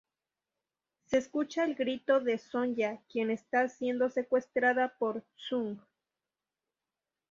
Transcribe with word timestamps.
Se 1.05 1.19
escucha 1.19 1.63
el 1.63 1.75
grito 1.75 2.21
de 2.21 2.39
Sonya 2.39 2.99
quien 3.07 3.29
está 3.29 3.67
siendo 3.69 4.09
secuestrada 4.09 4.95
por 4.97 5.21
Tsung. 5.37 5.77